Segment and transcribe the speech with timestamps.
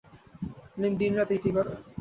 [0.79, 1.71] লীম দিনরাত এইটি করে।